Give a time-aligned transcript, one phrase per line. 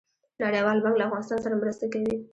[0.43, 2.15] نړیوال بانک له افغانستان سره مرسته کوي